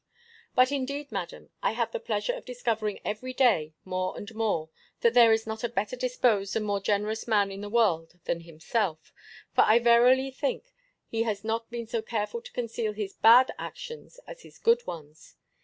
[0.55, 1.11] But, indeed.
[1.11, 5.45] Madam, I have the pleasure of discovering every day more and more, that there is
[5.45, 9.13] not a better disposed and more generous man in the world than himself,
[9.53, 10.73] for I verily think
[11.05, 15.35] he has not been so careful to conceal his bad actions as his good ones.